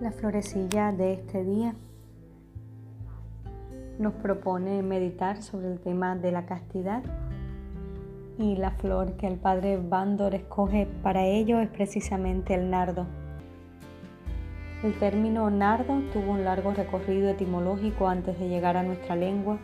[0.00, 1.74] La florecilla de este día
[3.98, 7.02] nos propone meditar sobre el tema de la castidad
[8.38, 13.04] y la flor que el padre Bandor escoge para ello es precisamente el nardo.
[14.82, 19.58] El término nardo tuvo un largo recorrido etimológico antes de llegar a nuestra lengua.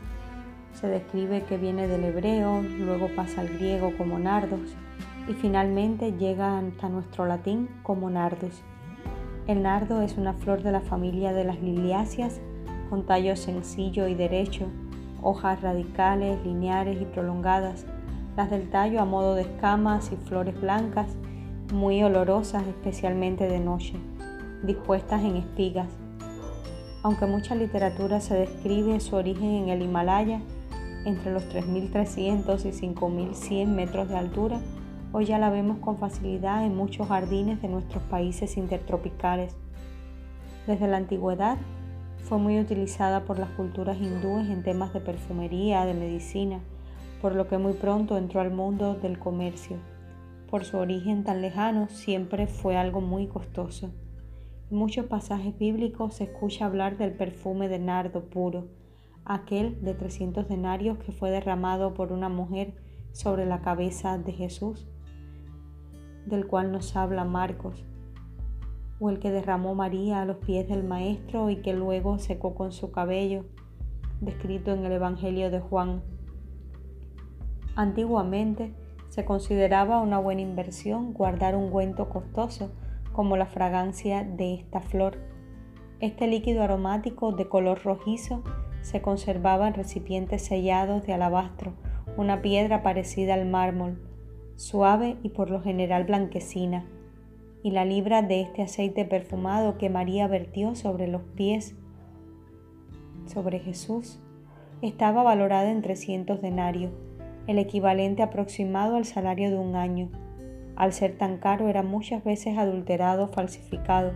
[0.75, 4.77] Se describe que viene del hebreo, luego pasa al griego como nardos
[5.29, 8.63] y finalmente llega hasta nuestro latín como nardus.
[9.47, 12.41] El nardo es una flor de la familia de las liliáceas
[12.91, 14.67] con tallo sencillo y derecho,
[15.23, 17.87] hojas radicales, lineares y prolongadas,
[18.37, 21.17] las del tallo a modo de escamas y flores blancas,
[21.73, 23.95] muy olorosas especialmente de noche
[24.63, 25.89] dispuestas en espigas.
[27.03, 30.41] Aunque mucha literatura se describe su origen en el Himalaya,
[31.05, 34.61] entre los 3.300 y 5.100 metros de altura,
[35.13, 39.57] hoy ya la vemos con facilidad en muchos jardines de nuestros países intertropicales.
[40.67, 41.59] Desde la antigüedad
[42.19, 46.61] fue muy utilizada por las culturas hindúes en temas de perfumería, de medicina,
[47.23, 49.77] por lo que muy pronto entró al mundo del comercio.
[50.51, 53.91] Por su origen tan lejano siempre fue algo muy costoso.
[54.71, 58.67] En muchos pasajes bíblicos se escucha hablar del perfume de nardo puro,
[59.25, 62.75] aquel de 300 denarios que fue derramado por una mujer
[63.13, 64.89] sobre la cabeza de Jesús,
[66.27, 67.85] del cual nos habla Marcos,
[68.99, 72.73] o el que derramó María a los pies del Maestro y que luego secó con
[72.73, 73.45] su cabello,
[74.21, 76.03] descrito en el Evangelio de Juan.
[77.75, 78.75] Antiguamente
[79.09, 82.73] se consideraba una buena inversión guardar un ungüento costoso
[83.13, 85.19] como la fragancia de esta flor.
[86.01, 88.43] Este líquido aromático de color rojizo
[88.83, 91.73] se conservaba en recipientes sellados de alabastro,
[92.17, 94.06] una piedra parecida al mármol,
[94.57, 96.85] suave y por lo general blanquecina,
[97.63, 101.75] y la libra de este aceite perfumado que María vertió sobre los pies
[103.27, 104.21] sobre Jesús
[104.83, 106.93] estaba valorada en 300 denarios,
[107.47, 110.11] el equivalente aproximado al salario de un año
[110.77, 114.13] al ser tan caro era muchas veces adulterado o falsificado,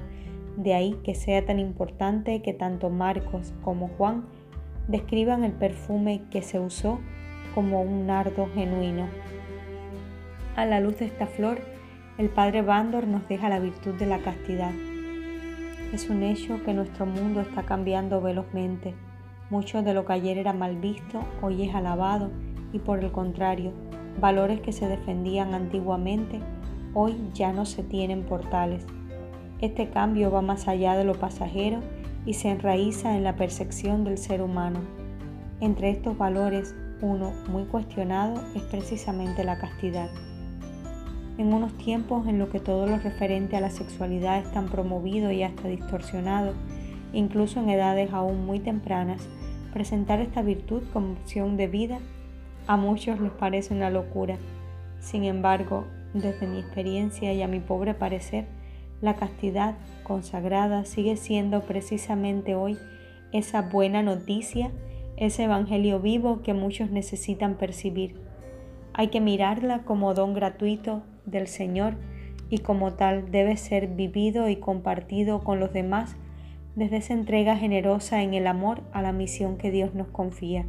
[0.57, 4.27] de ahí que sea tan importante que tanto Marcos como Juan
[4.87, 7.01] describan el perfume que se usó
[7.55, 9.09] como un nardo genuino.
[10.57, 11.61] A la luz de esta flor,
[12.19, 14.73] el padre Bandor nos deja la virtud de la castidad.
[15.93, 18.95] Es un hecho que nuestro mundo está cambiando velozmente.
[19.49, 22.31] Mucho de lo que ayer era mal visto hoy es alabado
[22.73, 23.73] y por el contrario,
[24.21, 26.41] valores que se defendían antiguamente
[26.95, 28.85] hoy ya no se tienen por tales.
[29.61, 31.81] Este cambio va más allá de lo pasajero
[32.27, 34.81] y se enraiza en la percepción del ser humano.
[35.61, 40.11] Entre estos valores, uno muy cuestionado es precisamente la castidad.
[41.41, 45.33] En unos tiempos en los que todo lo referente a la sexualidad es tan promovido
[45.33, 46.53] y hasta distorsionado,
[47.15, 49.27] incluso en edades aún muy tempranas,
[49.73, 51.99] presentar esta virtud como opción de vida
[52.67, 54.37] a muchos les parece una locura.
[54.99, 58.45] Sin embargo, desde mi experiencia y a mi pobre parecer,
[59.01, 62.77] la castidad consagrada sigue siendo precisamente hoy
[63.33, 64.73] esa buena noticia,
[65.17, 68.21] ese evangelio vivo que muchos necesitan percibir.
[68.93, 71.97] Hay que mirarla como don gratuito del Señor
[72.49, 76.17] y como tal debe ser vivido y compartido con los demás
[76.77, 80.67] desde esa entrega generosa en el amor a la misión que Dios nos confía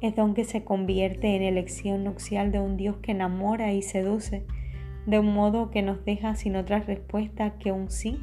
[0.00, 4.46] es don que se convierte en elección nupcial de un Dios que enamora y seduce,
[5.06, 8.18] de un modo que nos deja sin otra respuesta que un sí,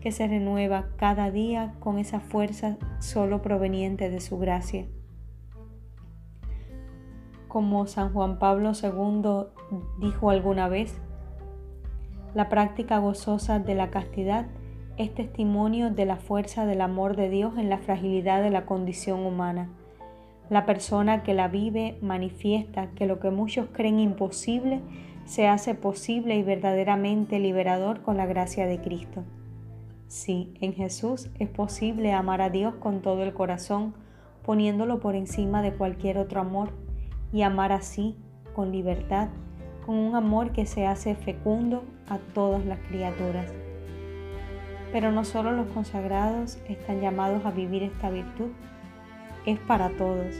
[0.00, 4.86] que se renueva cada día con esa fuerza solo proveniente de su gracia.
[7.52, 9.46] Como San Juan Pablo II
[10.00, 10.98] dijo alguna vez,
[12.34, 14.46] la práctica gozosa de la castidad
[14.96, 19.26] es testimonio de la fuerza del amor de Dios en la fragilidad de la condición
[19.26, 19.68] humana
[20.52, 24.80] la persona que la vive manifiesta que lo que muchos creen imposible
[25.24, 29.22] se hace posible y verdaderamente liberador con la gracia de Cristo.
[30.08, 33.94] Sí, en Jesús es posible amar a Dios con todo el corazón,
[34.44, 36.70] poniéndolo por encima de cualquier otro amor,
[37.32, 38.16] y amar así,
[38.54, 39.28] con libertad,
[39.86, 43.50] con un amor que se hace fecundo a todas las criaturas.
[44.92, 48.50] Pero no solo los consagrados están llamados a vivir esta virtud,
[49.46, 50.36] es para todos.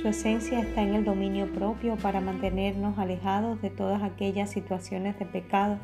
[0.00, 5.26] Su esencia está en el dominio propio para mantenernos alejados de todas aquellas situaciones de
[5.26, 5.78] pecado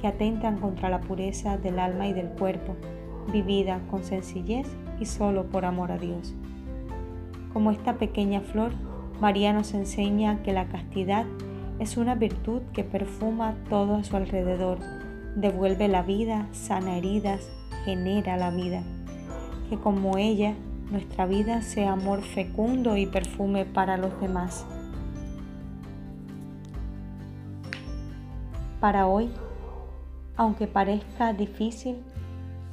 [0.00, 2.76] que atentan contra la pureza del alma y del cuerpo,
[3.32, 4.68] vivida con sencillez
[5.00, 6.34] y solo por amor a Dios.
[7.54, 8.72] Como esta pequeña flor,
[9.20, 11.24] María nos enseña que la castidad
[11.78, 14.78] es una virtud que perfuma todo a su alrededor,
[15.36, 17.48] devuelve la vida, sana heridas,
[17.84, 18.82] genera la vida.
[19.68, 20.54] Que como ella,
[20.90, 24.66] nuestra vida sea amor fecundo y perfume para los demás.
[28.80, 29.30] Para hoy,
[30.36, 31.96] aunque parezca difícil,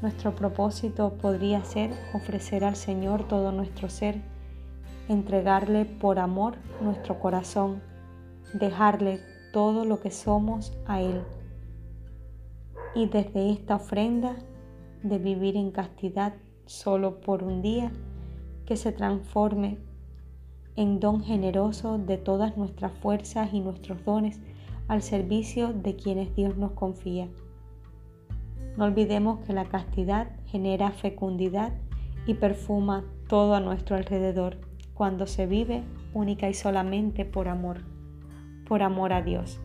[0.02, 4.22] nuestro propósito podría ser ofrecer al Señor todo nuestro ser,
[5.12, 7.82] entregarle por amor nuestro corazón,
[8.54, 9.20] dejarle
[9.52, 11.22] todo lo que somos a Él.
[12.96, 14.38] Y desde esta ofrenda
[15.04, 16.34] de vivir en castidad
[16.66, 17.92] solo por un día,
[18.66, 19.80] que se transforme
[20.78, 24.40] en don generoso de todas nuestras fuerzas y nuestros dones
[24.88, 27.28] al servicio de quienes Dios nos confía.
[28.78, 31.74] No olvidemos que la castidad genera fecundidad
[32.26, 34.71] y perfuma todo a nuestro alrededor
[35.02, 35.82] cuando se vive
[36.14, 37.80] única y solamente por amor,
[38.68, 39.60] por amor a Dios.